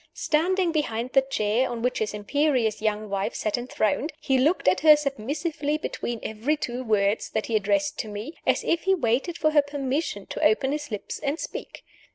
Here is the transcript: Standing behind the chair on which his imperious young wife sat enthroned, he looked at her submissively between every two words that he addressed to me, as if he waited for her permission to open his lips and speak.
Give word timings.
Standing 0.15 0.71
behind 0.71 1.11
the 1.13 1.21
chair 1.21 1.69
on 1.69 1.83
which 1.83 1.99
his 1.99 2.11
imperious 2.15 2.81
young 2.81 3.07
wife 3.07 3.35
sat 3.35 3.55
enthroned, 3.55 4.11
he 4.19 4.39
looked 4.39 4.67
at 4.67 4.79
her 4.79 4.95
submissively 4.95 5.77
between 5.77 6.19
every 6.23 6.57
two 6.57 6.83
words 6.83 7.29
that 7.29 7.45
he 7.45 7.55
addressed 7.55 7.99
to 7.99 8.07
me, 8.07 8.33
as 8.47 8.63
if 8.63 8.81
he 8.85 8.95
waited 8.95 9.37
for 9.37 9.51
her 9.51 9.61
permission 9.61 10.25
to 10.25 10.41
open 10.43 10.71
his 10.71 10.89
lips 10.89 11.19
and 11.19 11.39
speak. 11.39 11.83